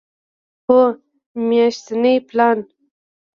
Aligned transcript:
هو، 0.67 0.79
میاشتنی 1.47 2.13
پلان 2.27 2.57